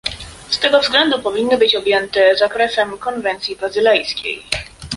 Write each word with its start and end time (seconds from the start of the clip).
Z 0.49 0.59
tego 0.59 0.79
względu 0.79 1.19
powinny 1.19 1.57
być 1.57 1.75
objęte 1.75 2.35
zakresem 2.37 2.97
konwencji 2.97 3.55
bazylejskiej 3.55 4.43